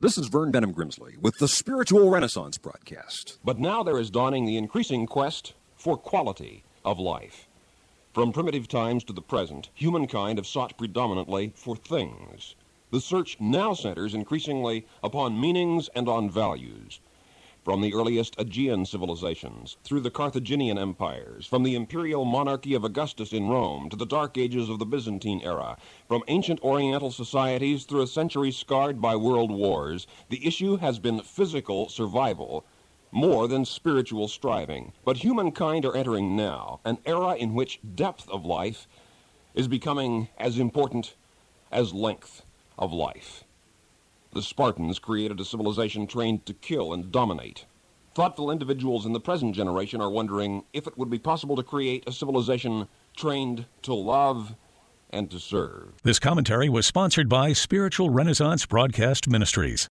[0.00, 3.36] This is Vern Benham Grimsley with the Spiritual Renaissance broadcast.
[3.44, 7.48] But now there is dawning the increasing quest for quality of life.
[8.14, 12.54] From primitive times to the present, humankind have sought predominantly for things.
[12.92, 17.00] The search now centers increasingly upon meanings and on values.
[17.68, 23.30] From the earliest Aegean civilizations, through the Carthaginian empires, from the imperial monarchy of Augustus
[23.30, 25.76] in Rome to the dark ages of the Byzantine era,
[26.06, 31.20] from ancient Oriental societies through a century scarred by world wars, the issue has been
[31.20, 32.64] physical survival
[33.12, 34.94] more than spiritual striving.
[35.04, 38.88] But humankind are entering now an era in which depth of life
[39.54, 41.16] is becoming as important
[41.70, 42.46] as length
[42.78, 43.44] of life.
[44.38, 47.64] The Spartans created a civilization trained to kill and dominate.
[48.14, 52.04] Thoughtful individuals in the present generation are wondering if it would be possible to create
[52.06, 54.54] a civilization trained to love
[55.10, 55.94] and to serve.
[56.04, 59.86] This commentary was sponsored by Spiritual Renaissance Broadcast Ministries.